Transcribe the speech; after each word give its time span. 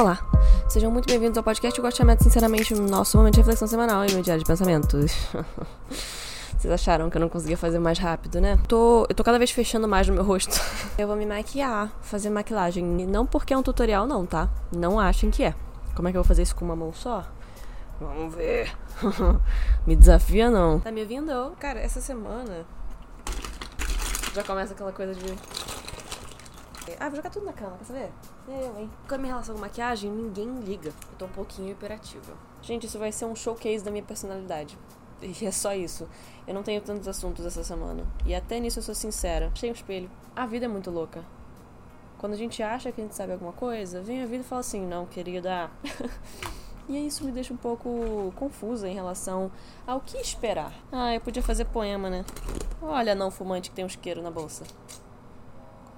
Olá, 0.00 0.16
sejam 0.68 0.92
muito 0.92 1.08
bem-vindos 1.08 1.36
ao 1.36 1.42
podcast 1.42 1.76
Eu 1.76 1.84
sinceramente 2.20 2.72
nosso 2.72 3.18
momento 3.18 3.34
de 3.34 3.40
reflexão 3.40 3.66
semanal 3.66 4.06
e 4.06 4.12
meu 4.12 4.22
diário 4.22 4.40
de 4.40 4.46
pensamentos. 4.46 5.12
Vocês 6.56 6.72
acharam 6.72 7.10
que 7.10 7.16
eu 7.16 7.20
não 7.20 7.28
conseguia 7.28 7.56
fazer 7.56 7.80
mais 7.80 7.98
rápido, 7.98 8.40
né? 8.40 8.60
Tô, 8.68 9.06
eu 9.08 9.14
tô 9.16 9.24
cada 9.24 9.38
vez 9.38 9.50
fechando 9.50 9.88
mais 9.88 10.06
no 10.06 10.14
meu 10.14 10.22
rosto. 10.22 10.56
Eu 10.96 11.08
vou 11.08 11.16
me 11.16 11.26
maquiar, 11.26 11.90
fazer 12.00 12.30
maquilagem. 12.30 12.84
Não 12.84 13.26
porque 13.26 13.52
é 13.52 13.58
um 13.58 13.62
tutorial, 13.62 14.06
não, 14.06 14.24
tá? 14.24 14.48
Não 14.70 15.00
achem 15.00 15.32
que 15.32 15.42
é. 15.42 15.52
Como 15.96 16.06
é 16.06 16.12
que 16.12 16.16
eu 16.16 16.22
vou 16.22 16.28
fazer 16.28 16.42
isso 16.42 16.54
com 16.54 16.64
uma 16.64 16.76
mão 16.76 16.92
só? 16.92 17.26
Vamos 18.00 18.32
ver. 18.36 18.72
me 19.84 19.96
desafia, 19.96 20.48
não. 20.48 20.78
Tá 20.78 20.92
me 20.92 21.02
ouvindo? 21.02 21.56
Cara, 21.58 21.80
essa 21.80 22.00
semana 22.00 22.64
já 24.32 24.44
começa 24.44 24.74
aquela 24.74 24.92
coisa 24.92 25.12
de 25.12 25.34
ah, 26.98 27.08
vou 27.08 27.16
jogar 27.16 27.30
tudo 27.30 27.46
na 27.46 27.52
cama, 27.52 27.76
quer 27.78 27.84
saber? 27.84 28.10
Eu, 28.46 28.78
hein? 28.78 28.90
Com 29.08 29.14
a 29.14 29.18
minha 29.18 29.32
relação 29.32 29.54
com 29.54 29.60
maquiagem, 29.60 30.10
ninguém 30.10 30.60
liga. 30.60 30.90
Eu 31.10 31.18
tô 31.18 31.24
um 31.24 31.30
pouquinho 31.30 31.70
hiperativa. 31.70 32.32
Gente, 32.62 32.86
isso 32.86 32.98
vai 32.98 33.12
ser 33.12 33.24
um 33.24 33.34
showcase 33.34 33.84
da 33.84 33.90
minha 33.90 34.04
personalidade. 34.04 34.78
E 35.20 35.44
é 35.44 35.50
só 35.50 35.74
isso. 35.74 36.08
Eu 36.46 36.54
não 36.54 36.62
tenho 36.62 36.80
tantos 36.80 37.08
assuntos 37.08 37.44
essa 37.44 37.64
semana. 37.64 38.06
E 38.24 38.34
até 38.34 38.60
nisso 38.60 38.78
eu 38.78 38.82
sou 38.82 38.94
sincera. 38.94 39.50
Achei 39.52 39.68
um 39.68 39.72
espelho. 39.72 40.10
A 40.34 40.46
vida 40.46 40.66
é 40.66 40.68
muito 40.68 40.90
louca. 40.90 41.24
Quando 42.18 42.32
a 42.32 42.36
gente 42.36 42.62
acha 42.62 42.90
que 42.90 43.00
a 43.00 43.04
gente 43.04 43.14
sabe 43.14 43.32
alguma 43.32 43.52
coisa, 43.52 44.00
vem 44.00 44.22
a 44.22 44.26
vida 44.26 44.42
e 44.42 44.46
fala 44.46 44.60
assim: 44.60 44.84
não, 44.84 45.06
querida. 45.06 45.70
e 46.88 47.06
isso 47.06 47.24
me 47.24 47.32
deixa 47.32 47.52
um 47.52 47.56
pouco 47.56 48.32
confusa 48.36 48.88
em 48.88 48.94
relação 48.94 49.50
ao 49.86 50.00
que 50.00 50.18
esperar. 50.18 50.72
Ah, 50.90 51.14
eu 51.14 51.20
podia 51.20 51.42
fazer 51.42 51.64
poema, 51.66 52.08
né? 52.10 52.24
Olha, 52.82 53.14
não 53.14 53.30
fumante 53.30 53.70
que 53.70 53.76
tem 53.76 53.84
um 53.84 53.88
isqueiro 53.88 54.22
na 54.22 54.30
bolsa. 54.30 54.64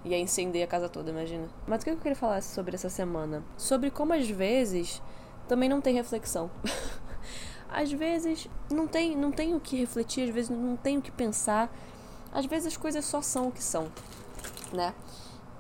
Ia 0.05 0.19
incender 0.19 0.63
a 0.63 0.67
casa 0.67 0.89
toda, 0.89 1.11
imagina. 1.11 1.49
Mas 1.67 1.83
o 1.83 1.85
que 1.85 1.91
eu 1.91 1.97
queria 1.97 2.17
falar 2.17 2.43
sobre 2.43 2.75
essa 2.75 2.89
semana? 2.89 3.45
Sobre 3.57 3.91
como 3.91 4.15
às 4.15 4.29
vezes 4.29 5.03
também 5.47 5.69
não 5.69 5.81
tem 5.81 5.95
reflexão. 5.95 6.51
às 7.69 7.93
vezes 7.93 8.49
não 8.71 8.87
tem, 8.87 9.17
não 9.17 9.31
tem 9.31 9.55
o 9.55 9.61
que 9.61 9.77
refletir, 9.77 10.29
às 10.29 10.35
vezes 10.35 10.51
não 10.51 10.77
tem 10.77 10.99
o 10.99 11.03
que 11.03 11.11
pensar. 11.11 11.71
Às 12.33 12.47
vezes 12.47 12.69
as 12.69 12.77
coisas 12.77 13.05
só 13.05 13.21
são 13.21 13.49
o 13.49 13.53
que 13.53 13.63
são, 13.63 13.89
né? 14.73 14.95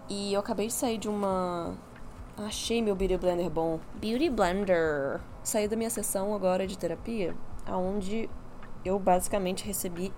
E 0.08 0.32
eu 0.32 0.40
acabei 0.40 0.68
de 0.68 0.72
sair 0.72 0.98
de 0.98 1.08
uma. 1.08 1.74
Achei 2.36 2.80
meu 2.80 2.94
Beauty 2.94 3.18
Blender 3.18 3.50
bom. 3.50 3.78
Beauty 3.94 4.30
Blender! 4.30 5.20
Saí 5.42 5.68
da 5.68 5.76
minha 5.76 5.90
sessão 5.90 6.34
agora 6.34 6.66
de 6.66 6.78
terapia, 6.78 7.36
aonde 7.66 8.28
eu 8.84 8.98
basicamente 8.98 9.64
recebi 9.64 10.12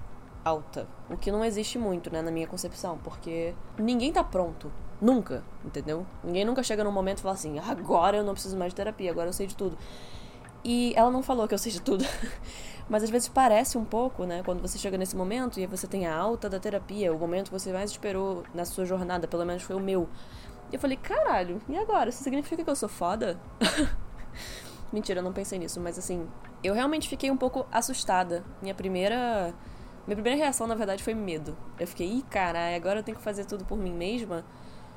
alta. 0.45 0.87
O 1.11 1.17
que 1.17 1.31
não 1.31 1.45
existe 1.45 1.79
muito, 1.79 2.13
né, 2.13 2.23
na 2.23 2.31
minha 2.31 2.47
concepção, 2.47 2.99
porque 2.99 3.55
ninguém 3.79 4.13
tá 4.13 4.23
pronto. 4.25 4.71
Nunca, 5.01 5.43
entendeu? 5.65 6.07
Ninguém 6.23 6.45
nunca 6.45 6.63
chega 6.63 6.85
num 6.85 6.93
momento 6.93 7.19
e 7.19 7.23
fala 7.23 7.35
assim: 7.35 7.59
agora 7.59 8.19
eu 8.19 8.25
não 8.25 8.35
preciso 8.35 8.57
mais 8.57 8.73
de 8.73 8.77
terapia, 8.77 9.11
agora 9.11 9.29
eu 9.29 9.33
sei 9.33 9.47
de 9.47 9.57
tudo. 9.57 9.77
E 10.65 10.93
ela 10.97 11.11
não 11.11 11.23
falou 11.23 11.49
que 11.49 11.55
eu 11.55 11.59
sei 11.59 11.73
de 11.73 11.81
tudo. 11.81 12.05
Mas 12.89 13.03
às 13.03 13.11
vezes 13.11 13.29
parece 13.29 13.79
um 13.79 13.85
pouco, 13.85 14.25
né? 14.25 14.43
Quando 14.45 14.61
você 14.61 14.79
chega 14.79 14.99
nesse 14.99 15.17
momento 15.17 15.59
e 15.59 15.67
você 15.67 15.87
tem 15.87 16.07
a 16.07 16.17
alta 16.17 16.49
da 16.49 16.61
terapia, 16.61 17.13
o 17.13 17.19
momento 17.19 17.47
que 17.47 17.59
você 17.59 17.73
mais 17.73 17.91
esperou 17.91 18.45
na 18.55 18.65
sua 18.65 18.85
jornada, 18.85 19.27
pelo 19.27 19.45
menos 19.45 19.63
foi 19.63 19.75
o 19.75 19.81
meu. 19.81 20.09
E 20.71 20.75
eu 20.75 20.81
falei, 20.81 20.97
caralho, 20.97 21.61
e 21.69 21.77
agora? 21.77 22.11
Isso 22.11 22.23
significa 22.23 22.63
que 22.63 22.71
eu 22.71 22.77
sou 22.77 22.89
foda? 22.89 23.41
Mentira, 24.93 25.21
eu 25.21 25.25
não 25.25 25.33
pensei 25.33 25.59
nisso, 25.59 25.81
mas 25.81 25.99
assim, 25.99 26.29
eu 26.63 26.75
realmente 26.75 27.09
fiquei 27.09 27.31
um 27.31 27.37
pouco 27.37 27.67
assustada. 27.73 28.45
Minha 28.61 28.75
primeira 28.75 29.55
minha 30.07 30.17
primeira 30.17 30.37
reação, 30.37 30.67
na 30.67 30.75
verdade, 30.75 31.03
foi 31.03 31.15
medo. 31.15 31.57
Eu 31.79 31.87
fiquei, 31.87 32.09
ih, 32.09 32.23
caralho, 32.23 32.77
agora 32.77 33.01
eu 33.01 33.03
tenho 33.03 33.17
que 33.17 33.23
fazer 33.23 33.45
tudo 33.45 33.65
por 33.65 33.79
mim 33.79 33.93
mesma. 33.93 34.45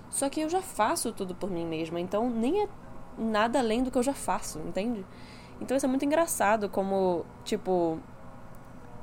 Só 0.09 0.29
que 0.29 0.41
eu 0.41 0.49
já 0.49 0.61
faço 0.61 1.11
tudo 1.11 1.35
por 1.35 1.49
mim 1.49 1.65
mesma, 1.65 1.99
então 1.99 2.29
nem 2.29 2.63
é 2.63 2.69
nada 3.17 3.59
além 3.59 3.83
do 3.83 3.91
que 3.91 3.97
eu 3.97 4.03
já 4.03 4.13
faço, 4.13 4.59
entende? 4.59 5.05
Então 5.59 5.75
isso 5.75 5.85
é 5.85 5.89
muito 5.89 6.05
engraçado 6.05 6.69
como, 6.69 7.25
tipo, 7.43 7.99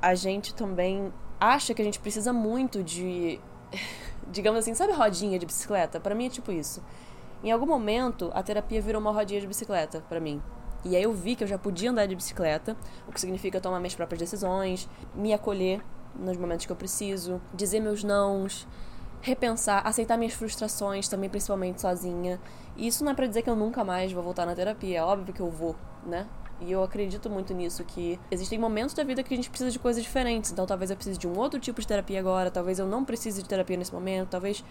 a 0.01 0.15
gente 0.15 0.53
também 0.53 1.11
acha 1.39 1.73
que 1.73 1.81
a 1.81 1.85
gente 1.85 1.99
precisa 1.99 2.31
muito 2.31 2.83
de 2.83 3.39
digamos 4.31 4.59
assim, 4.59 4.73
sabe 4.73 4.93
rodinha 4.93 5.37
de 5.37 5.45
bicicleta? 5.45 5.99
Para 5.99 6.15
mim 6.15 6.27
é 6.27 6.29
tipo 6.29 6.51
isso. 6.51 6.81
Em 7.43 7.51
algum 7.51 7.65
momento 7.65 8.31
a 8.33 8.41
terapia 8.41 8.81
virou 8.81 9.01
uma 9.01 9.11
rodinha 9.11 9.41
de 9.41 9.47
bicicleta 9.47 10.03
para 10.07 10.19
mim. 10.19 10.41
E 10.85 10.95
aí 10.95 11.03
eu 11.03 11.13
vi 11.13 11.35
que 11.35 11.43
eu 11.43 11.47
já 11.47 11.57
podia 11.57 11.91
andar 11.91 12.05
de 12.05 12.15
bicicleta, 12.15 12.75
o 13.07 13.11
que 13.11 13.19
significa 13.19 13.61
tomar 13.61 13.79
minhas 13.79 13.95
próprias 13.95 14.19
decisões, 14.19 14.89
me 15.15 15.33
acolher 15.33 15.81
nos 16.15 16.37
momentos 16.37 16.65
que 16.65 16.71
eu 16.71 16.75
preciso, 16.75 17.41
dizer 17.53 17.79
meus 17.79 18.03
nãos, 18.03 18.67
repensar, 19.21 19.85
aceitar 19.87 20.17
minhas 20.17 20.33
frustrações 20.33 21.07
também, 21.07 21.29
principalmente 21.29 21.81
sozinha. 21.81 22.39
E 22.75 22.87
isso 22.87 23.03
não 23.03 23.11
é 23.11 23.15
para 23.15 23.25
dizer 23.25 23.41
que 23.41 23.49
eu 23.49 23.55
nunca 23.55 23.83
mais 23.83 24.11
vou 24.11 24.21
voltar 24.21 24.45
na 24.45 24.53
terapia, 24.53 24.99
é 24.99 25.03
óbvio 25.03 25.33
que 25.33 25.41
eu 25.41 25.49
vou, 25.49 25.75
né? 26.05 26.27
E 26.61 26.71
eu 26.71 26.83
acredito 26.83 27.29
muito 27.29 27.53
nisso, 27.53 27.83
que 27.83 28.19
existem 28.29 28.59
momentos 28.59 28.93
da 28.93 29.03
vida 29.03 29.23
que 29.23 29.33
a 29.33 29.37
gente 29.37 29.49
precisa 29.49 29.71
de 29.71 29.79
coisas 29.79 30.01
diferentes. 30.01 30.51
Então 30.51 30.65
talvez 30.65 30.91
eu 30.91 30.95
precise 30.95 31.17
de 31.17 31.27
um 31.27 31.37
outro 31.37 31.59
tipo 31.59 31.81
de 31.81 31.87
terapia 31.87 32.19
agora, 32.19 32.51
talvez 32.51 32.79
eu 32.79 32.85
não 32.85 33.03
precise 33.03 33.41
de 33.41 33.49
terapia 33.49 33.75
nesse 33.75 33.93
momento, 33.93 34.29
talvez 34.29 34.63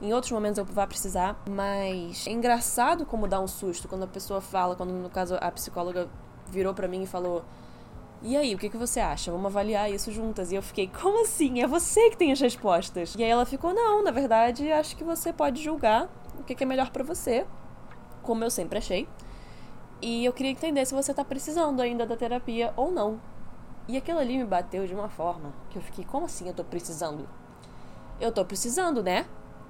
em 0.00 0.12
outros 0.12 0.32
momentos 0.32 0.58
eu 0.58 0.64
vá 0.64 0.86
precisar, 0.86 1.40
mas 1.48 2.26
é 2.26 2.32
engraçado 2.32 3.06
como 3.06 3.28
dá 3.28 3.40
um 3.40 3.46
susto 3.46 3.86
quando 3.86 4.02
a 4.02 4.08
pessoa 4.08 4.40
fala, 4.40 4.74
quando 4.74 4.90
no 4.92 5.08
caso 5.08 5.36
a 5.40 5.50
psicóloga 5.50 6.08
virou 6.50 6.74
para 6.74 6.88
mim 6.88 7.02
e 7.02 7.06
falou: 7.06 7.44
"E 8.22 8.36
aí, 8.36 8.54
o 8.54 8.58
que 8.58 8.68
que 8.68 8.76
você 8.76 9.00
acha? 9.00 9.30
Vamos 9.30 9.46
avaliar 9.46 9.90
isso 9.90 10.10
juntas". 10.12 10.52
E 10.52 10.54
eu 10.54 10.62
fiquei: 10.62 10.88
"Como 10.88 11.22
assim? 11.22 11.60
É 11.60 11.66
você 11.66 12.10
que 12.10 12.16
tem 12.16 12.32
as 12.32 12.40
respostas". 12.40 13.14
E 13.16 13.22
aí 13.22 13.30
ela 13.30 13.44
ficou: 13.46 13.74
"Não, 13.74 14.02
na 14.02 14.10
verdade, 14.10 14.70
acho 14.72 14.96
que 14.96 15.04
você 15.04 15.32
pode 15.32 15.62
julgar 15.62 16.08
o 16.38 16.42
que 16.44 16.54
que 16.54 16.64
é 16.64 16.66
melhor 16.66 16.90
para 16.90 17.04
você", 17.04 17.46
como 18.22 18.44
eu 18.44 18.50
sempre 18.50 18.78
achei. 18.78 19.08
E 20.00 20.24
eu 20.24 20.32
queria 20.32 20.52
entender 20.52 20.84
se 20.86 20.94
você 20.94 21.14
tá 21.14 21.24
precisando 21.24 21.80
ainda 21.80 22.06
da 22.06 22.16
terapia 22.16 22.72
ou 22.76 22.90
não. 22.90 23.20
E 23.88 23.96
aquilo 23.96 24.18
ali 24.18 24.38
me 24.38 24.44
bateu 24.44 24.86
de 24.86 24.94
uma 24.94 25.08
forma 25.08 25.52
que 25.70 25.78
eu 25.78 25.82
fiquei: 25.82 26.04
"Como 26.04 26.26
assim 26.26 26.48
eu 26.48 26.54
tô 26.54 26.64
precisando?" 26.64 27.28
Eu 28.20 28.30
tô 28.32 28.44
precisando, 28.44 29.02
né? 29.02 29.26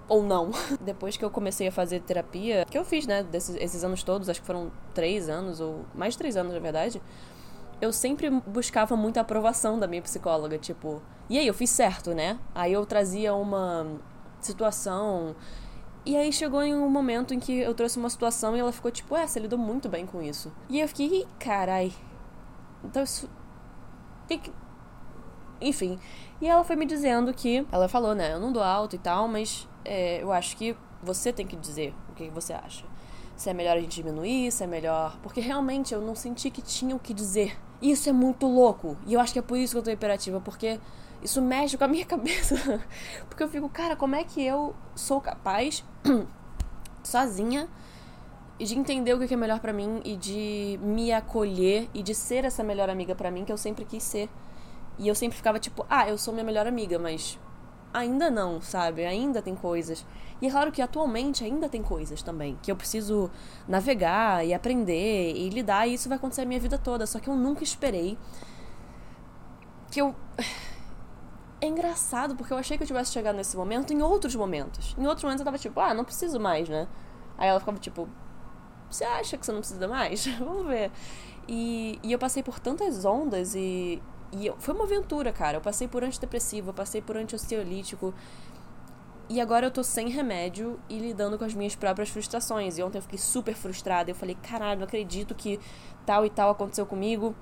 ou 0.09 0.23
não. 0.23 0.51
Depois 0.81 1.17
que 1.17 1.25
eu 1.25 1.31
comecei 1.31 1.69
a 1.69 1.73
fazer 1.73 2.01
terapia, 2.01 2.67
que 2.71 2.77
eu 2.77 2.85
fiz, 2.85 3.07
né, 3.07 3.23
desses 3.23 3.57
esses 3.57 3.85
anos 3.85 4.03
todos, 4.03 4.29
acho 4.29 4.41
que 4.41 4.47
foram 4.47 4.71
três 4.95 5.29
anos, 5.29 5.61
ou 5.61 5.85
mais 5.95 6.15
de 6.15 6.19
três 6.19 6.37
anos, 6.37 6.53
na 6.53 6.59
verdade, 6.61 7.01
eu 7.83 7.93
sempre 7.93 8.31
buscava 8.31 8.97
muita 8.97 9.21
aprovação 9.21 9.79
da 9.79 9.89
minha 9.89 10.01
psicóloga, 10.01 10.57
tipo, 10.57 11.03
e 11.29 11.39
aí, 11.39 11.47
eu 11.47 11.55
fiz 11.55 11.71
certo, 11.71 12.15
né? 12.15 12.39
Aí 12.55 12.73
eu 12.73 12.85
trazia 12.87 13.35
uma 13.35 13.87
situação. 14.41 15.35
E 16.05 16.17
aí 16.17 16.33
chegou 16.33 16.63
em 16.63 16.75
um 16.75 16.89
momento 16.89 17.33
em 17.33 17.41
que 17.41 17.59
eu 17.59 17.75
trouxe 17.75 17.99
uma 17.99 18.11
situação 18.11 18.57
e 18.57 18.61
ela 18.61 18.71
ficou 18.71 18.91
tipo, 18.91 19.17
é, 19.17 19.27
você 19.27 19.41
lidou 19.41 19.59
muito 19.59 19.89
bem 19.89 20.05
com 20.05 20.21
isso. 20.21 20.53
E 20.69 20.79
eu 20.79 20.87
fiquei, 20.87 21.27
carai. 21.39 21.93
Então 22.85 23.03
isso. 23.03 23.31
Tem 24.29 24.39
que. 24.39 24.53
Enfim. 25.61 25.99
E 26.41 26.47
ela 26.47 26.63
foi 26.65 26.77
me 26.77 26.87
dizendo 26.87 27.33
que. 27.33 27.67
Ela 27.73 27.89
falou, 27.89 28.15
né? 28.15 28.35
Eu 28.35 28.41
não 28.41 28.53
dou 28.53 28.63
alto 28.63 28.95
e 28.95 28.99
tal, 28.99 29.27
mas 29.27 29.69
é, 29.85 30.23
eu 30.23 30.31
acho 30.33 30.57
que 30.57 30.77
você 31.03 31.33
tem 31.33 31.47
que 31.47 31.57
dizer 31.57 31.95
o 32.11 32.15
que 32.15 32.29
você 32.31 32.53
acha. 32.53 32.85
Se 33.37 33.51
é 33.51 33.55
melhor 33.55 33.77
a 33.77 33.81
gente 33.81 33.95
diminuir, 33.95 34.51
se 34.53 34.63
é 34.63 34.67
melhor. 34.67 35.19
Porque 35.23 35.41
realmente 35.41 35.95
eu 35.95 36.01
não 36.01 36.15
senti 36.15 36.51
que 36.51 36.63
tinha 36.63 36.95
o 36.95 36.99
que 36.99 37.13
dizer. 37.13 37.57
Isso 37.81 38.09
é 38.09 38.13
muito 38.13 38.47
louco. 38.47 38.97
E 39.07 39.15
eu 39.15 39.21
acho 39.21 39.33
que 39.33 39.39
é 39.39 39.43
por 39.43 39.57
isso 39.59 39.75
que 39.75 39.79
eu 39.79 39.83
tô 39.83 39.91
imperativa, 39.91 40.41
porque 40.41 40.79
isso 41.23 41.41
mexe 41.41 41.77
com 41.77 41.85
a 41.85 41.89
minha 41.89 42.05
cabeça. 42.07 42.57
porque 43.29 43.43
eu 43.43 43.49
fico, 43.49 43.69
cara, 43.69 43.97
como 43.97 44.15
é 44.15 44.25
que 44.25 44.43
eu 44.45 44.75
sou 44.95 45.21
capaz, 45.21 45.85
sozinha, 47.03 47.69
de 48.59 48.79
entender 48.79 49.15
o 49.15 49.27
que 49.27 49.35
é 49.35 49.37
melhor 49.37 49.59
para 49.61 49.73
mim 49.73 50.01
e 50.05 50.17
de 50.17 50.79
me 50.83 51.13
acolher 51.13 51.89
e 51.93 52.03
de 52.03 52.15
ser 52.15 52.45
essa 52.45 52.63
melhor 52.63 52.89
amiga 52.89 53.15
para 53.15 53.31
mim 53.31 53.45
que 53.45 53.53
eu 53.53 53.57
sempre 53.57 53.85
quis 53.85 54.03
ser. 54.03 54.29
E 54.99 55.09
eu 55.09 55.15
sempre 55.15 55.37
ficava 55.37 55.59
tipo, 55.59 55.85
ah, 55.89 56.09
eu 56.09 56.17
sou 56.17 56.33
minha 56.33 56.45
melhor 56.45 56.67
amiga, 56.67 56.99
mas 56.99 57.39
ainda 57.93 58.31
não, 58.31 58.61
sabe? 58.61 59.05
Ainda 59.05 59.43
tem 59.43 59.55
coisas. 59.55 60.05
E 60.41 60.47
é 60.47 60.51
claro 60.51 60.73
que 60.73 60.83
atualmente 60.83 61.45
ainda 61.45 61.69
tem 61.69 61.83
coisas 61.83 62.23
também 62.23 62.59
que 62.63 62.71
eu 62.71 62.77
preciso 62.77 63.31
navegar 63.69 64.45
e 64.45 64.53
aprender 64.53 65.35
e 65.37 65.49
lidar, 65.51 65.87
e 65.87 65.95
isso 65.95 66.09
vai 66.09 66.17
acontecer 66.17 66.43
a 66.43 66.47
minha 66.47 66.61
vida 66.61 66.79
toda. 66.79 67.07
Só 67.07 67.21
que 67.21 67.29
eu 67.29 67.37
nunca 67.37 67.63
esperei 67.63 68.19
que 69.91 70.01
eu. 70.01 70.15
É 71.61 71.67
engraçado, 71.69 72.35
porque 72.35 72.53
eu 72.53 72.59
achei 72.59 72.77
que 72.77 72.83
eu 72.83 72.87
tivesse 72.89 73.13
chegado 73.13 73.37
nesse 73.37 73.57
momento 73.57 73.93
em 73.93 74.03
outros 74.03 74.35
momentos. 74.35 74.97
Em 74.99 75.07
outros 75.07 75.23
momentos 75.23 75.43
eu 75.43 75.45
tava 75.45 75.59
tipo, 75.59 75.79
ah, 75.79 75.95
não 75.95 76.03
preciso 76.03 76.41
mais, 76.41 76.69
né? 76.69 76.89
Aí 77.39 77.49
ela 77.49 77.61
ficava 77.61 77.79
tipo, 77.79 78.09
você 78.91 79.05
acha 79.05 79.39
que 79.39 79.47
você 79.47 79.53
não 79.53 79.61
precisa 79.61 79.87
mais? 79.87 80.27
Vamos 80.39 80.67
ver. 80.67 80.91
E, 81.47 82.01
e 82.03 82.11
eu 82.11 82.19
passei 82.19 82.43
por 82.43 82.59
tantas 82.59 83.05
ondas 83.05 83.55
e, 83.55 84.03
e 84.33 84.51
foi 84.59 84.75
uma 84.75 84.85
aventura, 84.85 85.33
cara. 85.33 85.59
Eu 85.59 85.61
passei 85.61 85.87
por 85.87 86.03
antidepressivo, 86.03 86.71
eu 86.71 86.75
passei 86.75 87.03
por 87.03 87.17
antiociolítico. 87.17 88.15
E 89.29 89.41
agora 89.41 89.67
eu 89.67 89.71
tô 89.71 89.83
sem 89.83 90.09
remédio 90.09 90.81
e 90.89 90.99
lidando 90.99 91.39
com 91.39 91.45
as 91.45 91.55
minhas 91.55 91.75
próprias 91.75 92.09
frustrações. 92.09 92.79
E 92.79 92.83
ontem 92.83 92.99
eu 92.99 93.03
fiquei 93.03 93.19
super 93.19 93.55
frustrada. 93.55 94.11
Eu 94.11 94.15
falei, 94.15 94.37
caralho, 94.43 94.81
não 94.81 94.87
acredito 94.87 95.35
que 95.35 95.61
tal 96.07 96.25
e 96.25 96.31
tal 96.31 96.51
aconteceu 96.51 96.87
comigo. 96.87 97.35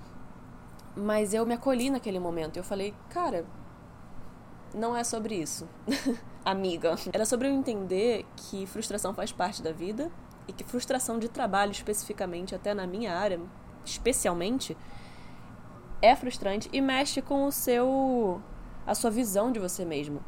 Mas 0.97 1.33
eu 1.33 1.47
me 1.47 1.55
acolhi 1.55 1.91
naquele 1.91 2.19
momento. 2.19 2.57
Eu 2.57 2.65
falei, 2.65 2.93
cara, 3.09 3.47
não 4.75 4.97
é 4.97 5.05
sobre 5.05 5.37
isso. 5.37 5.69
Amiga. 6.45 6.97
Era 7.13 7.25
sobre 7.25 7.49
eu 7.49 7.53
entender 7.53 8.27
que 8.37 8.67
frustração 8.67 9.15
faz 9.15 9.31
parte 9.31 9.63
da 9.63 9.73
vida 9.73 10.11
e 10.49 10.53
que 10.53 10.65
frustração 10.65 11.19
de 11.19 11.29
trabalho, 11.29 11.71
especificamente, 11.71 12.55
até 12.55 12.75
na 12.75 12.87
minha 12.87 13.17
área, 13.17 13.41
especialmente, 13.85 14.77
é 16.03 16.15
frustrante 16.17 16.69
e 16.73 16.81
mexe 16.81 17.21
com 17.21 17.47
o 17.47 17.53
seu. 17.53 18.41
a 18.87 18.95
sua 18.95 19.11
visão 19.11 19.53
de 19.53 19.59
você 19.59 19.85
mesmo. 19.85 20.21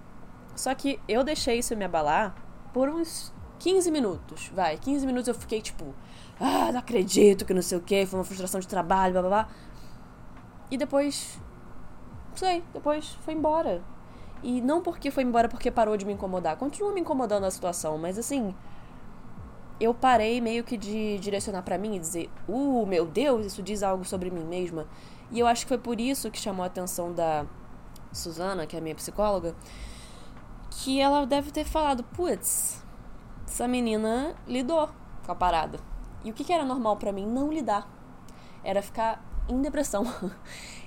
Só 0.54 0.74
que 0.74 1.00
eu 1.08 1.24
deixei 1.24 1.58
isso 1.58 1.76
me 1.76 1.84
abalar 1.84 2.34
por 2.72 2.88
uns 2.88 3.32
15 3.58 3.90
minutos, 3.90 4.50
vai. 4.54 4.76
15 4.76 5.06
minutos 5.06 5.28
eu 5.28 5.34
fiquei 5.34 5.62
tipo, 5.62 5.94
ah, 6.40 6.72
não 6.72 6.80
acredito 6.80 7.44
que 7.44 7.54
não 7.54 7.62
sei 7.62 7.78
o 7.78 7.80
que, 7.80 8.04
foi 8.06 8.19
uma 8.19 8.24
frustração 8.24 8.60
de 8.60 8.69
trabalho, 8.69 9.12
blá 9.12 9.22
blá 9.22 9.30
blá. 9.30 9.48
E 10.70 10.76
depois, 10.76 11.38
não 12.30 12.36
sei, 12.36 12.62
depois 12.72 13.08
foi 13.25 13.34
embora. 13.34 13.82
E 14.42 14.60
não 14.60 14.82
porque 14.82 15.10
foi 15.10 15.22
embora 15.22 15.48
porque 15.48 15.70
parou 15.70 15.96
de 15.96 16.04
me 16.04 16.12
incomodar. 16.12 16.56
Continua 16.56 16.92
me 16.92 17.00
incomodando 17.00 17.44
a 17.44 17.50
situação, 17.50 17.96
mas 17.96 18.18
assim, 18.18 18.54
eu 19.78 19.94
parei 19.94 20.40
meio 20.40 20.64
que 20.64 20.76
de 20.76 21.18
direcionar 21.18 21.62
para 21.62 21.78
mim 21.78 21.96
e 21.96 21.98
dizer, 21.98 22.30
uh, 22.48 22.86
meu 22.86 23.06
Deus, 23.06 23.46
isso 23.46 23.62
diz 23.62 23.82
algo 23.82 24.04
sobre 24.04 24.30
mim 24.30 24.44
mesma. 24.44 24.86
E 25.32 25.40
eu 25.40 25.46
acho 25.46 25.62
que 25.62 25.69
foi 25.69 25.79
por 25.79 25.99
isso 25.99 26.31
que 26.31 26.38
chamou 26.38 26.62
a 26.62 26.67
atenção 26.67 27.12
da 27.12 27.46
Suzana, 28.12 28.67
que 28.67 28.76
é 28.76 28.79
a 28.79 28.82
minha 28.82 28.94
psicóloga, 28.94 29.56
que 30.70 31.00
ela 31.00 31.26
deve 31.26 31.50
ter 31.50 31.64
falado, 31.64 32.05
putz, 32.05 32.84
essa 33.49 33.67
menina 33.67 34.34
lidou 34.46 34.88
com 35.25 35.32
a 35.32 35.34
parada. 35.34 35.79
E 36.25 36.31
o 36.31 36.34
que, 36.34 36.52
era 36.52 36.64
normal 36.64 36.96
para 36.96 37.12
mim? 37.12 37.26
Não 37.26 37.52
lidar. 37.52 37.88
Era 38.62 38.82
ficar 38.82 39.25
em 39.49 39.61
depressão. 39.61 40.05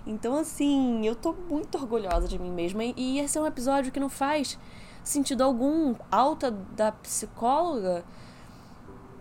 Então, 0.07 0.37
assim, 0.37 1.03
eu 1.03 1.15
tô 1.15 1.33
muito 1.33 1.79
orgulhosa 1.79 2.27
de 2.27 2.37
mim 2.37 2.51
mesma. 2.51 2.83
E 2.83 3.17
esse 3.17 3.39
é 3.39 3.41
um 3.41 3.47
episódio 3.47 3.91
que 3.91 3.99
não 3.99 4.07
faz 4.07 4.55
sentido 5.03 5.41
algum. 5.41 5.95
Alta 6.11 6.51
da 6.51 6.91
psicóloga 6.91 8.05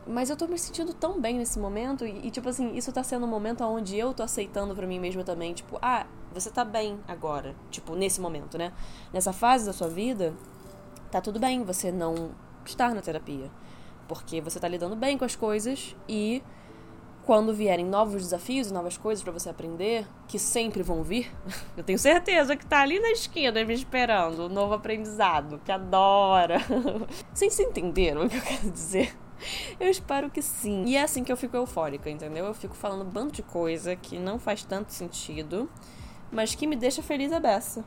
mas 0.07 0.31
eu 0.31 0.37
tô 0.37 0.47
me 0.47 0.59
sentindo 0.59 0.93
tão 0.93 1.21
bem 1.21 1.39
nesse 1.39 1.59
momento 1.59 2.05
e, 2.07 2.27
e, 2.27 2.31
tipo 2.31 2.49
assim, 2.49 2.75
isso 2.77 2.93
tá 2.93 3.03
sendo 3.03 3.25
um 3.25 3.29
momento 3.29 3.65
onde 3.65 3.97
eu 3.97 4.13
tô 4.13 4.23
aceitando 4.23 4.75
para 4.75 4.87
mim 4.87 4.99
mesma 4.99 5.25
também, 5.25 5.55
tipo, 5.55 5.79
ah, 5.81 6.07
você 6.33 6.51
tá 6.51 6.65
bem 6.65 6.99
agora, 7.09 7.55
tipo, 7.71 7.95
nesse 7.95 8.21
momento, 8.21 8.59
né? 8.59 8.73
Nessa 9.13 9.33
fase 9.33 9.65
da 9.65 9.73
sua 9.73 9.89
vida, 9.89 10.35
tá 11.11 11.21
tudo 11.21 11.39
bem 11.39 11.63
você 11.65 11.91
não 11.91 12.33
estar 12.65 12.95
na 12.95 13.01
terapia, 13.01 13.51
porque 14.09 14.41
você 14.41 14.61
tá 14.61 14.69
lidando 14.69 14.97
bem 14.97 15.17
com 15.17 15.25
as 15.25 15.37
coisas 15.37 15.97
e 16.09 16.43
quando 17.25 17.55
vierem 17.55 17.87
novos 17.87 18.23
desafios 18.23 18.69
e 18.69 18.73
novas 18.73 18.99
coisas 18.99 19.25
para 19.25 19.33
você 19.33 19.49
aprender, 19.49 20.07
que 20.29 20.39
sempre 20.39 20.83
vão 20.83 21.03
vir, 21.03 21.33
eu 21.77 21.83
tenho 21.83 21.99
certeza 21.99 22.55
que 22.57 22.67
tá 22.67 22.81
ali 22.81 23.01
na 23.01 23.11
esquina 23.11 23.65
me 23.65 23.73
esperando 23.73 24.41
o 24.41 24.47
um 24.47 24.49
novo 24.51 24.75
aprendizado, 24.75 25.61
que 25.65 25.73
adora. 25.73 26.59
Vocês 27.33 27.59
entenderam 27.59 28.27
o 28.27 28.29
que 28.29 28.37
eu 28.37 28.43
quero 28.43 28.71
dizer? 28.71 29.24
Eu 29.79 29.89
espero 29.89 30.31
que 30.31 30.43
sim. 30.43 30.85
E 30.85 30.97
é 30.97 31.03
assim 31.03 31.25
que 31.25 31.33
eu 31.33 31.37
fico 31.37 31.57
eufórica, 31.57 32.09
entendeu? 32.09 32.45
Eu 32.47 32.55
fico 32.55 32.75
falando 32.75 33.03
um 33.03 33.11
bando 33.11 33.33
de 33.33 33.43
coisa 33.43 33.97
que 33.97 34.19
não 34.19 34.39
faz 34.39 34.65
tanto 34.65 34.93
sentido, 34.93 35.69
mas 36.31 36.55
que 36.55 36.67
me 36.67 36.77
deixa 36.77 37.03
feliz 37.03 37.33
a 37.33 37.41
beça. 37.41 37.85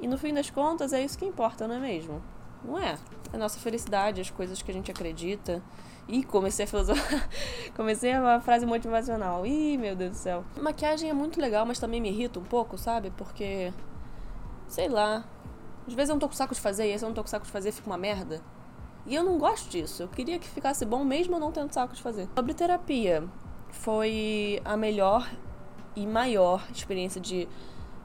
E 0.00 0.08
no 0.08 0.16
fim 0.16 0.32
das 0.32 0.50
contas 0.50 0.92
é 0.92 1.02
isso 1.02 1.18
que 1.18 1.24
importa, 1.24 1.68
não 1.68 1.74
é 1.76 1.78
mesmo? 1.78 2.22
Não 2.64 2.78
é? 2.78 2.98
A 3.32 3.36
nossa 3.36 3.58
felicidade, 3.58 4.20
as 4.20 4.30
coisas 4.30 4.60
que 4.62 4.70
a 4.70 4.74
gente 4.74 4.90
acredita. 4.90 5.62
Ih, 6.08 6.24
comecei 6.24 6.64
a 6.64 6.68
filosofar. 6.68 7.28
comecei 7.76 8.12
a 8.12 8.40
frase 8.40 8.66
motivacional. 8.66 9.46
Ih, 9.46 9.76
meu 9.78 9.94
Deus 9.94 10.10
do 10.10 10.16
céu. 10.16 10.44
Maquiagem 10.60 11.08
é 11.08 11.12
muito 11.12 11.40
legal, 11.40 11.64
mas 11.64 11.78
também 11.78 12.00
me 12.00 12.08
irrita 12.08 12.40
um 12.40 12.44
pouco, 12.44 12.76
sabe? 12.76 13.12
Porque. 13.16 13.72
Sei 14.66 14.88
lá. 14.88 15.24
Às 15.86 15.94
vezes 15.94 16.08
eu 16.10 16.14
não 16.14 16.20
tô 16.20 16.28
com 16.28 16.34
saco 16.34 16.54
de 16.54 16.60
fazer 16.60 16.86
e 16.86 16.92
esse 16.92 17.04
eu 17.04 17.08
não 17.08 17.14
tô 17.14 17.22
com 17.22 17.28
saco 17.28 17.46
de 17.46 17.52
fazer 17.52 17.72
fica 17.72 17.88
uma 17.88 17.98
merda. 17.98 18.40
E 19.06 19.14
eu 19.14 19.24
não 19.24 19.38
gosto 19.38 19.68
disso. 19.70 20.02
Eu 20.02 20.08
queria 20.08 20.38
que 20.38 20.48
ficasse 20.48 20.84
bom 20.84 21.04
mesmo 21.04 21.36
eu 21.36 21.40
não 21.40 21.50
tendo 21.50 21.72
saco 21.72 21.94
de 21.94 22.02
fazer. 22.02 22.28
Sobre 22.36 22.54
terapia, 22.54 23.24
foi 23.70 24.60
a 24.64 24.76
melhor 24.76 25.30
e 25.96 26.06
maior 26.06 26.66
experiência 26.72 27.20
de 27.20 27.48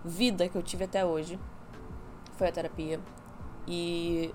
vida 0.04 0.48
que 0.48 0.56
eu 0.56 0.64
tive 0.64 0.86
até 0.86 1.06
hoje. 1.06 1.40
Foi 2.34 2.48
a 2.48 2.52
terapia. 2.52 3.00
E 3.68 4.34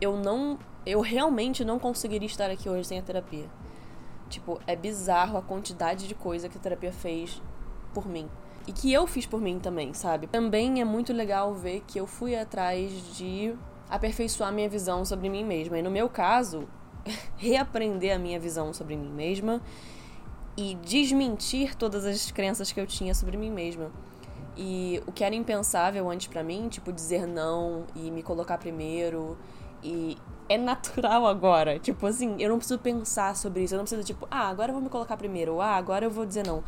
eu 0.00 0.16
não. 0.16 0.58
Eu 0.84 1.00
realmente 1.00 1.64
não 1.64 1.78
conseguiria 1.78 2.26
estar 2.26 2.50
aqui 2.50 2.68
hoje 2.68 2.84
sem 2.84 2.98
a 2.98 3.02
terapia. 3.02 3.48
Tipo, 4.28 4.60
é 4.66 4.74
bizarro 4.74 5.36
a 5.36 5.42
quantidade 5.42 6.08
de 6.08 6.14
coisa 6.14 6.48
que 6.48 6.56
a 6.56 6.60
terapia 6.60 6.92
fez 6.92 7.40
por 7.92 8.06
mim. 8.06 8.28
E 8.66 8.72
que 8.72 8.92
eu 8.92 9.06
fiz 9.06 9.26
por 9.26 9.40
mim 9.40 9.58
também, 9.58 9.92
sabe? 9.92 10.26
Também 10.26 10.80
é 10.80 10.84
muito 10.84 11.12
legal 11.12 11.54
ver 11.54 11.82
que 11.86 11.98
eu 11.98 12.06
fui 12.06 12.34
atrás 12.36 12.90
de 13.14 13.54
aperfeiçoar 13.92 14.50
minha 14.50 14.68
visão 14.70 15.04
sobre 15.04 15.28
mim 15.28 15.44
mesma. 15.44 15.78
E 15.78 15.82
no 15.82 15.90
meu 15.90 16.08
caso, 16.08 16.66
reaprender 17.36 18.16
a 18.16 18.18
minha 18.18 18.40
visão 18.40 18.72
sobre 18.72 18.96
mim 18.96 19.10
mesma 19.10 19.60
e 20.56 20.74
desmentir 20.76 21.74
todas 21.74 22.06
as 22.06 22.30
crenças 22.30 22.72
que 22.72 22.80
eu 22.80 22.86
tinha 22.86 23.14
sobre 23.14 23.36
mim 23.36 23.50
mesma. 23.50 23.90
E 24.56 25.02
o 25.06 25.12
que 25.12 25.22
era 25.22 25.34
impensável 25.34 26.10
antes 26.10 26.26
para 26.26 26.42
mim, 26.42 26.68
tipo 26.68 26.90
dizer 26.90 27.26
não 27.26 27.84
e 27.94 28.10
me 28.10 28.22
colocar 28.22 28.56
primeiro 28.56 29.36
e 29.82 30.16
é 30.48 30.56
natural 30.56 31.26
agora. 31.26 31.78
Tipo 31.78 32.06
assim, 32.06 32.36
eu 32.38 32.48
não 32.48 32.56
preciso 32.56 32.78
pensar 32.78 33.36
sobre 33.36 33.62
isso, 33.62 33.74
eu 33.74 33.78
não 33.78 33.84
preciso 33.84 34.04
tipo, 34.04 34.26
ah, 34.30 34.48
agora 34.48 34.70
eu 34.70 34.74
vou 34.74 34.82
me 34.82 34.88
colocar 34.88 35.18
primeiro, 35.18 35.60
ah, 35.60 35.76
agora 35.76 36.06
eu 36.06 36.10
vou 36.10 36.24
dizer 36.24 36.46
não. 36.46 36.64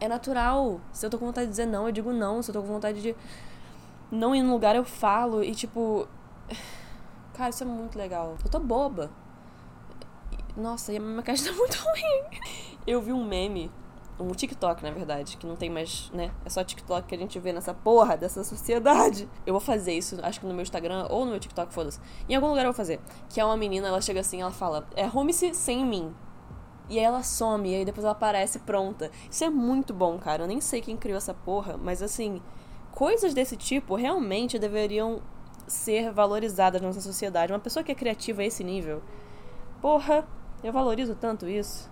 É 0.00 0.08
natural. 0.08 0.80
Se 0.92 1.06
eu 1.06 1.10
tô 1.10 1.16
com 1.16 1.26
vontade 1.26 1.46
de 1.46 1.50
dizer 1.50 1.66
não, 1.66 1.86
eu 1.86 1.92
digo 1.92 2.12
não. 2.12 2.42
Se 2.42 2.50
eu 2.50 2.54
tô 2.54 2.60
com 2.60 2.68
vontade 2.68 3.00
de 3.00 3.16
não 4.10 4.34
ir 4.34 4.42
no 4.42 4.52
lugar, 4.52 4.76
eu 4.76 4.84
falo. 4.84 5.42
E 5.42 5.54
tipo, 5.54 6.06
Cara, 7.34 7.50
isso 7.50 7.62
é 7.62 7.66
muito 7.66 7.98
legal. 7.98 8.36
Eu 8.44 8.50
tô 8.50 8.58
boba. 8.58 9.10
Nossa, 10.56 10.92
e 10.92 10.96
a 10.96 11.00
minha 11.00 11.16
maquiagem 11.16 11.44
tá 11.50 11.52
muito 11.52 11.76
ruim. 11.76 12.40
Eu 12.86 13.02
vi 13.02 13.12
um 13.12 13.24
meme, 13.24 13.70
um 14.18 14.30
TikTok, 14.30 14.82
na 14.82 14.90
verdade, 14.90 15.36
que 15.36 15.46
não 15.46 15.54
tem 15.54 15.68
mais, 15.68 16.10
né? 16.14 16.30
É 16.44 16.48
só 16.48 16.64
TikTok 16.64 17.06
que 17.06 17.14
a 17.14 17.18
gente 17.18 17.38
vê 17.38 17.52
nessa 17.52 17.74
porra 17.74 18.16
dessa 18.16 18.42
sociedade. 18.42 19.28
Eu 19.44 19.52
vou 19.52 19.60
fazer 19.60 19.92
isso, 19.92 20.18
acho 20.22 20.40
que 20.40 20.46
no 20.46 20.54
meu 20.54 20.62
Instagram 20.62 21.06
ou 21.10 21.24
no 21.24 21.32
meu 21.32 21.40
TikTok, 21.40 21.72
foda-se. 21.74 22.00
Em 22.28 22.34
algum 22.34 22.48
lugar 22.48 22.62
eu 22.62 22.72
vou 22.72 22.74
fazer. 22.74 23.00
Que 23.28 23.40
é 23.40 23.44
uma 23.44 23.56
menina, 23.56 23.88
ela 23.88 24.00
chega 24.00 24.20
assim, 24.20 24.40
ela 24.40 24.50
fala: 24.50 24.86
É, 24.96 25.04
arrume-se 25.04 25.52
sem 25.54 25.84
mim. 25.84 26.14
E 26.88 26.98
aí 26.98 27.04
ela 27.04 27.22
some, 27.22 27.68
e 27.68 27.74
aí 27.74 27.84
depois 27.84 28.04
ela 28.04 28.12
aparece 28.12 28.60
pronta. 28.60 29.10
Isso 29.30 29.44
é 29.44 29.50
muito 29.50 29.92
bom, 29.92 30.18
cara. 30.18 30.44
Eu 30.44 30.46
nem 30.46 30.60
sei 30.60 30.80
quem 30.80 30.96
criou 30.96 31.18
essa 31.18 31.34
porra, 31.34 31.76
mas 31.76 32.00
assim, 32.00 32.40
coisas 32.92 33.34
desse 33.34 33.56
tipo 33.56 33.96
realmente 33.96 34.58
deveriam 34.58 35.20
ser 35.66 36.12
valorizada 36.12 36.78
na 36.78 36.86
nossa 36.86 37.00
sociedade. 37.00 37.52
Uma 37.52 37.58
pessoa 37.58 37.82
que 37.82 37.92
é 37.92 37.94
criativa 37.94 38.42
a 38.42 38.44
esse 38.44 38.62
nível, 38.62 39.02
porra, 39.80 40.26
eu 40.62 40.72
valorizo 40.72 41.14
tanto 41.14 41.48
isso. 41.48 41.90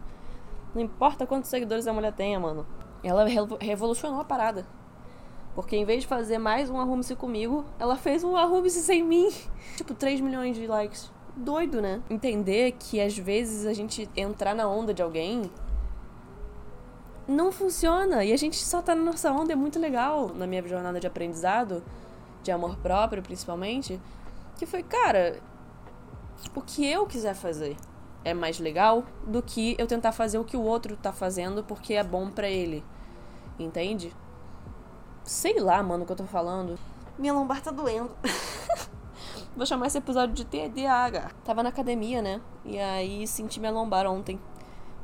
Não 0.75 0.82
importa 0.82 1.26
quantos 1.26 1.50
seguidores 1.50 1.87
a 1.87 1.93
mulher 1.93 2.13
tenha, 2.13 2.39
mano. 2.39 2.67
Ela 3.03 3.25
revolucionou 3.60 4.20
a 4.20 4.25
parada. 4.25 4.67
Porque 5.55 5.77
em 5.77 5.84
vez 5.84 6.03
de 6.03 6.08
fazer 6.08 6.39
mais 6.39 6.69
um 6.69 6.81
arrume-se 6.81 7.15
comigo, 7.15 7.65
ela 7.79 7.96
fez 7.96 8.25
um 8.25 8.37
arrume-se 8.37 8.82
sem 8.82 9.03
mim. 9.03 9.31
Tipo, 9.77 9.94
3 9.94 10.20
milhões 10.20 10.56
de 10.56 10.67
likes. 10.67 11.13
Doido, 11.37 11.81
né? 11.81 12.03
Entender 12.10 12.72
que 12.72 13.01
às 13.01 13.17
vezes 13.17 13.67
a 13.67 13.72
gente 13.72 14.08
entrar 14.17 14.55
na 14.55 14.69
onda 14.69 14.93
de 14.93 15.03
alguém 15.03 15.51
não 17.27 17.53
funciona. 17.53 18.25
E 18.25 18.32
a 18.32 18.37
gente 18.37 18.56
só 18.56 18.82
tá 18.82 18.94
na 18.94 19.03
nossa 19.03 19.31
onda, 19.32 19.53
é 19.53 19.56
muito 19.56 19.79
legal. 19.79 20.31
Na 20.34 20.46
minha 20.46 20.67
jornada 20.67 20.99
de 20.99 21.06
aprendizado, 21.06 21.82
de 22.44 22.53
amor 22.53 22.77
próprio, 22.77 23.22
principalmente, 23.22 24.01
que 24.56 24.67
foi, 24.67 24.82
cara, 24.82 25.41
o 26.55 26.60
que 26.60 26.86
eu 26.86 27.06
quiser 27.06 27.34
fazer 27.34 27.77
é 28.24 28.32
mais 28.32 28.58
legal 28.58 29.05
do 29.27 29.43
que 29.43 29.74
eu 29.79 29.86
tentar 29.86 30.13
fazer 30.13 30.39
o 30.39 30.44
que 30.44 30.56
o 30.56 30.63
outro 30.63 30.96
tá 30.96 31.13
fazendo 31.13 31.65
porque 31.65 31.94
é 31.94 32.05
bom 32.05 32.31
para 32.31 32.48
ele. 32.48 32.84
Entende? 33.58 34.15
Sei 35.24 35.58
lá, 35.58 35.82
mano, 35.82 36.05
o 36.05 36.06
que 36.06 36.13
eu 36.13 36.17
tô 36.17 36.24
falando. 36.24 36.79
Minha 37.19 37.32
lombar 37.32 37.63
tá 37.63 37.70
doendo. 37.70 38.10
Vou 39.56 39.65
chamar 39.65 39.86
esse 39.86 39.98
episódio 39.98 40.34
de 40.34 40.44
TDAH. 40.44 41.31
Tava 41.44 41.63
na 41.63 41.69
academia, 41.69 42.20
né? 42.20 42.41
E 42.65 42.79
aí 42.79 43.27
senti 43.27 43.60
minha 43.60 43.72
lombar 43.72 44.06
ontem. 44.06 44.39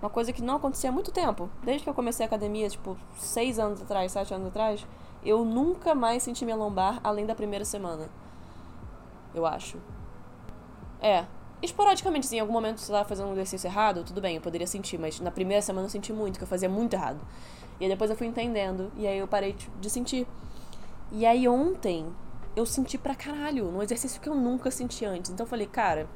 Uma 0.02 0.10
coisa 0.10 0.32
que 0.32 0.42
não 0.42 0.56
acontecia 0.56 0.90
há 0.90 0.92
muito 0.92 1.12
tempo. 1.12 1.48
Desde 1.62 1.84
que 1.84 1.90
eu 1.90 1.94
comecei 1.94 2.24
a 2.24 2.26
academia, 2.26 2.68
tipo, 2.68 2.96
seis 3.16 3.58
anos 3.58 3.80
atrás, 3.80 4.12
sete 4.12 4.34
anos 4.34 4.48
atrás 4.48 4.86
eu 5.24 5.44
nunca 5.44 5.94
mais 5.94 6.22
senti 6.22 6.44
minha 6.44 6.56
lombar 6.56 7.00
além 7.02 7.26
da 7.26 7.34
primeira 7.34 7.64
semana. 7.64 8.08
Eu 9.34 9.46
acho. 9.46 9.78
É. 11.00 11.24
Esporadicamente, 11.62 12.26
sim, 12.26 12.36
em 12.36 12.40
algum 12.40 12.52
momento 12.52 12.78
você 12.78 12.90
tava 12.90 13.06
fazendo 13.06 13.28
um 13.28 13.32
exercício 13.32 13.68
errado, 13.68 14.02
tudo 14.02 14.20
bem, 14.20 14.36
eu 14.36 14.40
poderia 14.40 14.66
sentir, 14.66 14.98
mas 14.98 15.20
na 15.20 15.30
primeira 15.30 15.60
semana 15.60 15.86
eu 15.86 15.90
senti 15.90 16.10
muito, 16.10 16.38
que 16.38 16.44
eu 16.44 16.48
fazia 16.48 16.70
muito 16.70 16.94
errado. 16.94 17.20
E 17.78 17.84
aí 17.84 17.90
depois 17.90 18.10
eu 18.10 18.16
fui 18.16 18.26
entendendo, 18.26 18.90
e 18.96 19.06
aí 19.06 19.18
eu 19.18 19.28
parei 19.28 19.54
de 19.78 19.90
sentir. 19.90 20.26
E 21.12 21.26
aí 21.26 21.46
ontem 21.46 22.06
eu 22.56 22.64
senti 22.64 22.96
pra 22.96 23.14
caralho, 23.14 23.70
num 23.70 23.82
exercício 23.82 24.20
que 24.20 24.28
eu 24.28 24.34
nunca 24.34 24.70
senti 24.70 25.04
antes. 25.04 25.30
Então 25.30 25.44
eu 25.44 25.50
falei, 25.50 25.66
cara, 25.66 26.08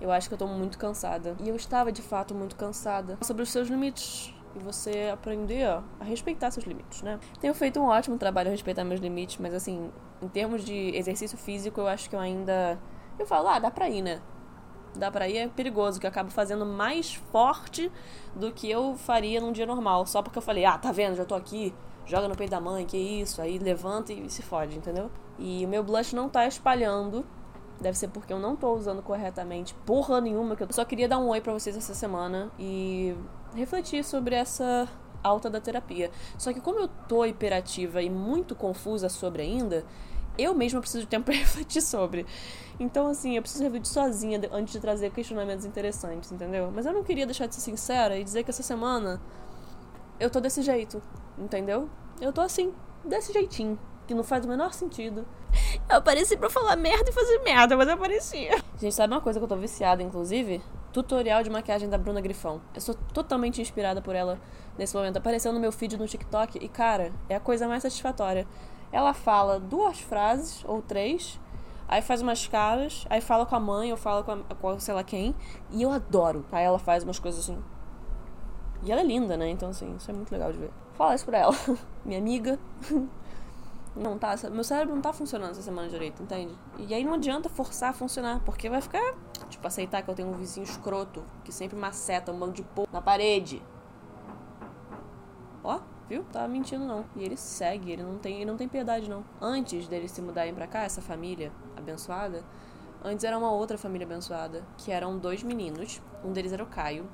eu 0.00 0.10
acho 0.10 0.28
que 0.28 0.34
eu 0.34 0.38
tô 0.38 0.46
muito 0.46 0.78
cansada. 0.78 1.36
E 1.40 1.48
eu 1.48 1.56
estava 1.56 1.92
de 1.92 2.02
fato 2.02 2.34
muito 2.34 2.56
cansada. 2.56 3.18
Sobre 3.22 3.42
os 3.42 3.50
seus 3.50 3.68
limites 3.68 4.34
e 4.54 4.58
você 4.58 5.10
aprender 5.12 5.64
a 5.64 5.82
respeitar 6.04 6.50
seus 6.50 6.66
limites, 6.66 7.02
né? 7.02 7.18
Tenho 7.40 7.54
feito 7.54 7.80
um 7.80 7.84
ótimo 7.84 8.18
trabalho 8.18 8.48
a 8.48 8.52
respeitar 8.52 8.84
meus 8.84 9.00
limites, 9.00 9.38
mas 9.38 9.54
assim, 9.54 9.90
em 10.20 10.28
termos 10.28 10.64
de 10.64 10.94
exercício 10.96 11.38
físico, 11.38 11.80
eu 11.80 11.88
acho 11.88 12.08
que 12.08 12.16
eu 12.16 12.20
ainda. 12.20 12.78
Eu 13.18 13.26
falo, 13.26 13.48
ah, 13.48 13.58
dá 13.58 13.70
pra 13.70 13.88
ir, 13.88 14.02
né? 14.02 14.20
dá 14.94 15.10
pra 15.10 15.28
ir, 15.28 15.38
é 15.38 15.48
perigoso, 15.48 15.98
que 15.98 16.06
eu 16.06 16.10
acabo 16.10 16.30
fazendo 16.30 16.66
mais 16.66 17.14
forte 17.14 17.90
do 18.34 18.52
que 18.52 18.70
eu 18.70 18.94
faria 18.96 19.40
num 19.40 19.52
dia 19.52 19.66
normal. 19.66 20.06
Só 20.06 20.22
porque 20.22 20.38
eu 20.38 20.42
falei, 20.42 20.64
ah, 20.64 20.78
tá 20.78 20.92
vendo, 20.92 21.16
já 21.16 21.24
tô 21.24 21.34
aqui, 21.34 21.74
joga 22.04 22.28
no 22.28 22.36
peito 22.36 22.50
da 22.50 22.60
mãe, 22.60 22.84
que 22.84 22.96
isso, 22.96 23.40
aí 23.40 23.58
levanta 23.58 24.12
e 24.12 24.28
se 24.28 24.42
fode, 24.42 24.76
entendeu? 24.76 25.10
E 25.38 25.64
o 25.64 25.68
meu 25.68 25.82
blush 25.82 26.14
não 26.14 26.28
tá 26.28 26.46
espalhando. 26.46 27.24
Deve 27.80 27.98
ser 27.98 28.08
porque 28.08 28.32
eu 28.32 28.38
não 28.38 28.54
tô 28.54 28.72
usando 28.74 29.02
corretamente 29.02 29.74
porra 29.86 30.20
nenhuma. 30.20 30.54
Que 30.54 30.62
eu 30.62 30.68
só 30.70 30.84
queria 30.84 31.08
dar 31.08 31.18
um 31.18 31.28
oi 31.28 31.40
pra 31.40 31.52
vocês 31.52 31.76
essa 31.76 31.94
semana 31.94 32.50
e 32.58 33.16
refletir 33.54 34.04
sobre 34.04 34.34
essa 34.34 34.88
alta 35.22 35.48
da 35.48 35.60
terapia. 35.60 36.10
Só 36.36 36.52
que 36.52 36.60
como 36.60 36.80
eu 36.80 36.88
tô 37.08 37.24
hiperativa 37.24 38.02
e 38.02 38.10
muito 38.10 38.54
confusa 38.54 39.08
sobre 39.08 39.42
ainda, 39.42 39.84
eu 40.38 40.54
mesma 40.54 40.80
preciso 40.80 41.04
de 41.04 41.08
tempo 41.08 41.26
pra 41.26 41.34
refletir 41.34 41.82
sobre. 41.82 42.26
Então, 42.80 43.06
assim, 43.06 43.36
eu 43.36 43.42
preciso 43.42 43.62
refletir 43.62 43.88
sozinha 43.88 44.40
antes 44.50 44.72
de 44.72 44.80
trazer 44.80 45.10
questionamentos 45.10 45.64
interessantes, 45.64 46.32
entendeu? 46.32 46.70
Mas 46.74 46.86
eu 46.86 46.92
não 46.92 47.02
queria 47.02 47.26
deixar 47.26 47.46
de 47.46 47.54
ser 47.54 47.60
sincera 47.60 48.18
e 48.18 48.24
dizer 48.24 48.42
que 48.42 48.50
essa 48.50 48.62
semana 48.62 49.20
eu 50.18 50.30
tô 50.30 50.40
desse 50.40 50.62
jeito, 50.62 51.02
entendeu? 51.38 51.88
Eu 52.20 52.32
tô 52.32 52.40
assim, 52.40 52.72
desse 53.04 53.32
jeitinho, 53.32 53.78
que 54.06 54.14
não 54.14 54.24
faz 54.24 54.44
o 54.44 54.48
menor 54.48 54.72
sentido. 54.72 55.26
Eu 55.88 55.96
apareci 55.96 56.36
pra 56.36 56.48
falar 56.48 56.76
merda 56.76 57.10
e 57.10 57.12
fazer 57.12 57.38
merda, 57.40 57.76
mas 57.76 57.88
eu 57.88 57.94
aparecia. 57.94 58.62
Gente, 58.78 58.94
sabe 58.94 59.12
uma 59.12 59.20
coisa 59.20 59.38
que 59.38 59.44
eu 59.44 59.48
tô 59.48 59.56
viciada, 59.56 60.02
inclusive? 60.02 60.62
Tutorial 60.92 61.42
de 61.42 61.48
maquiagem 61.48 61.88
da 61.88 61.96
Bruna 61.96 62.20
Grifão. 62.20 62.60
Eu 62.74 62.80
sou 62.80 62.94
totalmente 63.14 63.62
inspirada 63.62 64.02
por 64.02 64.14
ela 64.14 64.38
nesse 64.76 64.94
momento. 64.94 65.16
Apareceu 65.16 65.52
no 65.52 65.58
meu 65.58 65.72
feed 65.72 65.96
no 65.96 66.06
TikTok 66.06 66.58
e, 66.60 66.68
cara, 66.68 67.12
é 67.28 67.34
a 67.34 67.40
coisa 67.40 67.66
mais 67.66 67.82
satisfatória. 67.82 68.46
Ela 68.92 69.14
fala 69.14 69.58
duas 69.58 70.00
frases 70.00 70.62
ou 70.66 70.82
três, 70.82 71.40
aí 71.88 72.02
faz 72.02 72.20
umas 72.20 72.46
caras, 72.46 73.06
aí 73.08 73.22
fala 73.22 73.46
com 73.46 73.56
a 73.56 73.60
mãe 73.60 73.90
ou 73.90 73.96
fala 73.96 74.22
com, 74.22 74.32
a, 74.32 74.54
com 74.54 74.78
sei 74.78 74.92
lá 74.92 75.02
quem, 75.02 75.34
e 75.70 75.82
eu 75.82 75.90
adoro. 75.90 76.44
Aí 76.52 76.64
ela 76.64 76.78
faz 76.78 77.02
umas 77.04 77.18
coisas 77.18 77.40
assim. 77.40 77.58
E 78.82 78.92
ela 78.92 79.00
é 79.00 79.04
linda, 79.04 79.36
né? 79.36 79.48
Então, 79.48 79.70
assim, 79.70 79.94
isso 79.96 80.10
é 80.10 80.14
muito 80.14 80.30
legal 80.30 80.52
de 80.52 80.58
ver. 80.58 80.70
Fala 80.92 81.14
isso 81.14 81.24
pra 81.24 81.38
ela. 81.38 81.54
Minha 82.04 82.18
amiga. 82.18 82.58
Não 83.94 84.18
tá, 84.18 84.34
meu 84.50 84.64
cérebro 84.64 84.94
não 84.94 85.02
tá 85.02 85.12
funcionando 85.12 85.50
essa 85.50 85.60
semana 85.60 85.86
direito, 85.86 86.22
entende? 86.22 86.56
E 86.78 86.94
aí 86.94 87.04
não 87.04 87.14
adianta 87.14 87.50
forçar 87.50 87.90
a 87.90 87.92
funcionar, 87.92 88.40
porque 88.40 88.70
vai 88.70 88.80
ficar, 88.80 89.14
tipo, 89.50 89.66
aceitar 89.66 90.02
que 90.02 90.10
eu 90.10 90.14
tenho 90.14 90.28
um 90.28 90.32
vizinho 90.32 90.64
escroto 90.64 91.22
que 91.44 91.52
sempre 91.52 91.76
maceta 91.76 92.32
um 92.32 92.38
bando 92.38 92.52
de 92.52 92.62
porra 92.62 92.88
na 92.90 93.02
parede. 93.02 93.62
Ó, 95.62 95.80
viu? 96.08 96.24
Tá 96.32 96.48
mentindo 96.48 96.86
não. 96.86 97.04
E 97.14 97.22
ele 97.22 97.36
segue, 97.36 97.92
ele 97.92 98.02
não 98.02 98.16
tem, 98.16 98.36
ele 98.36 98.46
não 98.46 98.56
tem 98.56 98.66
piedade 98.66 99.10
não. 99.10 99.22
Antes 99.38 99.86
deles 99.86 100.10
se 100.10 100.22
mudarem 100.22 100.54
para 100.54 100.66
cá, 100.66 100.84
essa 100.84 101.02
família 101.02 101.52
abençoada, 101.76 102.42
antes 103.04 103.24
era 103.24 103.36
uma 103.36 103.52
outra 103.52 103.76
família 103.76 104.06
abençoada, 104.06 104.64
que 104.78 104.90
eram 104.90 105.18
dois 105.18 105.42
meninos. 105.42 106.00
Um 106.24 106.32
deles 106.32 106.50
era 106.50 106.62
o 106.62 106.66
Caio, 106.66 107.06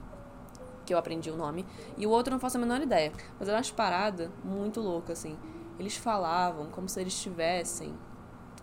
que 0.86 0.94
eu 0.94 0.98
aprendi 0.98 1.28
o 1.28 1.36
nome, 1.36 1.66
e 1.96 2.06
o 2.06 2.10
outro 2.10 2.30
eu 2.30 2.36
não 2.36 2.40
faço 2.40 2.56
a 2.56 2.60
menor 2.60 2.80
ideia. 2.80 3.12
Mas 3.36 3.48
era 3.48 3.58
umas 3.58 3.70
paradas 3.72 4.30
muito 4.44 4.80
loucas, 4.80 5.18
assim. 5.18 5.36
Eles 5.78 5.96
falavam 5.96 6.66
como 6.66 6.88
se 6.88 7.00
eles 7.00 7.20
tivessem 7.20 7.94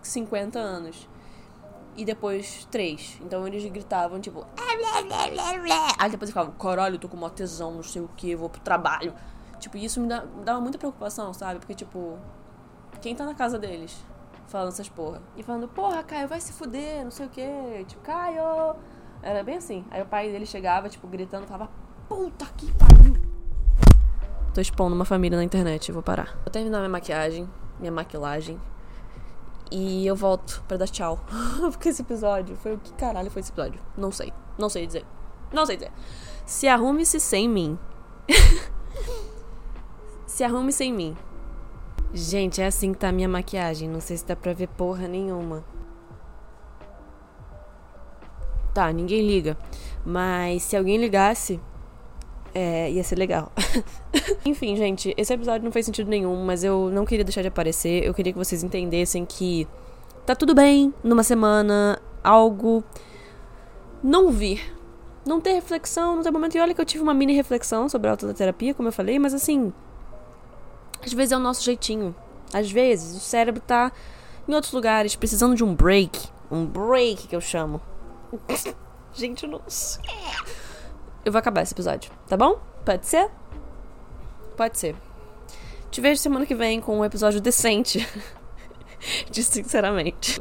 50 0.02 0.58
anos. 0.58 1.08
E 1.96 2.04
depois 2.04 2.66
três. 2.70 3.18
Então 3.22 3.46
eles 3.46 3.64
gritavam, 3.70 4.20
tipo. 4.20 4.46
Aí 5.98 6.10
depois 6.10 6.30
falavam, 6.30 6.54
caralho, 6.54 6.98
tô 6.98 7.08
com 7.08 7.16
uma 7.16 7.30
tesão, 7.30 7.72
não 7.72 7.82
sei 7.82 8.02
o 8.02 8.08
que, 8.16 8.36
vou 8.36 8.50
pro 8.50 8.60
trabalho. 8.60 9.14
Tipo, 9.58 9.78
isso 9.78 10.00
me, 10.00 10.06
dá, 10.06 10.22
me 10.22 10.44
dava 10.44 10.60
muita 10.60 10.76
preocupação, 10.76 11.32
sabe? 11.32 11.58
Porque, 11.58 11.74
tipo, 11.74 12.18
quem 13.00 13.14
tá 13.16 13.24
na 13.24 13.34
casa 13.34 13.58
deles 13.58 13.96
falando 14.48 14.68
essas 14.68 14.88
porra? 14.88 15.22
E 15.36 15.42
falando, 15.42 15.66
porra, 15.68 16.02
Caio, 16.02 16.28
vai 16.28 16.40
se 16.40 16.52
fuder, 16.52 17.02
não 17.02 17.10
sei 17.10 17.26
o 17.26 17.30
quê. 17.30 17.84
Tipo, 17.88 18.02
Caio! 18.02 18.76
Era 19.22 19.42
bem 19.42 19.56
assim. 19.56 19.84
Aí 19.90 20.02
o 20.02 20.06
pai 20.06 20.30
dele 20.30 20.44
chegava, 20.44 20.90
tipo, 20.90 21.06
gritando, 21.06 21.46
falava, 21.46 21.70
puta 22.08 22.44
que 22.56 22.70
pariu! 22.74 23.25
Tô 24.56 24.62
expondo 24.62 24.94
uma 24.94 25.04
família 25.04 25.36
na 25.36 25.44
internet, 25.44 25.92
vou 25.92 26.02
parar. 26.02 26.34
Vou 26.42 26.50
terminar 26.50 26.78
minha 26.78 26.88
maquiagem, 26.88 27.46
minha 27.78 27.92
maquilagem. 27.92 28.58
E 29.70 30.06
eu 30.06 30.16
volto 30.16 30.64
pra 30.66 30.78
dar 30.78 30.88
tchau. 30.88 31.20
Porque 31.60 31.90
esse 31.90 32.00
episódio 32.00 32.56
foi 32.56 32.72
o 32.72 32.78
que 32.78 32.90
caralho 32.94 33.30
foi 33.30 33.40
esse 33.40 33.52
episódio? 33.52 33.78
Não 33.98 34.10
sei. 34.10 34.32
Não 34.56 34.70
sei 34.70 34.86
dizer. 34.86 35.04
Não 35.52 35.66
sei 35.66 35.76
dizer. 35.76 35.92
Se 36.46 36.66
arrume-se 36.66 37.20
sem 37.20 37.46
mim. 37.46 37.78
Se 40.26 40.42
arrume 40.42 40.72
sem 40.72 40.90
mim. 40.90 41.14
Gente, 42.14 42.62
é 42.62 42.66
assim 42.66 42.94
que 42.94 42.98
tá 42.98 43.10
a 43.10 43.12
minha 43.12 43.28
maquiagem. 43.28 43.90
Não 43.90 44.00
sei 44.00 44.16
se 44.16 44.24
dá 44.24 44.34
pra 44.34 44.54
ver 44.54 44.68
porra 44.68 45.06
nenhuma. 45.06 45.62
Tá, 48.72 48.90
ninguém 48.90 49.20
liga. 49.20 49.54
Mas 50.02 50.62
se 50.62 50.74
alguém 50.78 50.96
ligasse, 50.96 51.60
é, 52.56 52.90
ia 52.90 53.04
ser 53.04 53.18
legal. 53.18 53.52
Enfim, 54.42 54.76
gente, 54.76 55.12
esse 55.18 55.30
episódio 55.30 55.62
não 55.62 55.70
fez 55.70 55.84
sentido 55.84 56.08
nenhum, 56.08 56.42
mas 56.42 56.64
eu 56.64 56.88
não 56.90 57.04
queria 57.04 57.22
deixar 57.22 57.42
de 57.42 57.48
aparecer. 57.48 58.02
Eu 58.02 58.14
queria 58.14 58.32
que 58.32 58.38
vocês 58.38 58.62
entendessem 58.62 59.26
que 59.26 59.68
tá 60.24 60.34
tudo 60.34 60.54
bem 60.54 60.94
numa 61.04 61.22
semana 61.22 62.00
algo 62.24 62.82
não 64.02 64.30
vir. 64.30 64.74
Não 65.26 65.38
ter 65.38 65.52
reflexão, 65.52 66.16
não 66.16 66.22
ter 66.22 66.30
momento. 66.30 66.56
E 66.56 66.60
olha 66.60 66.72
que 66.72 66.80
eu 66.80 66.86
tive 66.86 67.02
uma 67.02 67.12
mini 67.12 67.34
reflexão 67.34 67.90
sobre 67.90 68.08
a 68.08 68.12
autoterapia, 68.12 68.72
como 68.72 68.88
eu 68.88 68.92
falei, 68.92 69.18
mas 69.18 69.34
assim, 69.34 69.70
às 71.04 71.12
vezes 71.12 71.32
é 71.32 71.36
o 71.36 71.40
nosso 71.40 71.62
jeitinho. 71.62 72.16
Às 72.54 72.70
vezes 72.70 73.14
o 73.14 73.20
cérebro 73.20 73.60
tá 73.60 73.92
em 74.48 74.54
outros 74.54 74.72
lugares, 74.72 75.14
precisando 75.14 75.54
de 75.54 75.62
um 75.62 75.74
break. 75.74 76.26
Um 76.50 76.64
break 76.64 77.28
que 77.28 77.36
eu 77.36 77.40
chamo. 77.42 77.82
Gente, 79.12 79.44
eu 79.44 79.50
não 79.50 79.60
sei. 79.66 80.02
Eu 81.26 81.32
vou 81.32 81.40
acabar 81.40 81.62
esse 81.62 81.74
episódio, 81.74 82.08
tá 82.28 82.36
bom? 82.36 82.56
Pode 82.84 83.04
ser? 83.04 83.28
Pode 84.56 84.78
ser. 84.78 84.94
Te 85.90 86.00
vejo 86.00 86.20
semana 86.20 86.46
que 86.46 86.54
vem 86.54 86.80
com 86.80 87.00
um 87.00 87.04
episódio 87.04 87.40
decente. 87.40 88.08
de 89.28 89.42
sinceramente. 89.42 90.40